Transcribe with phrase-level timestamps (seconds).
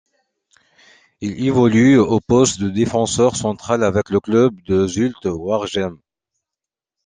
[1.19, 5.99] Il évolue au poste de défenseur central avec le club de Zulte Waregem.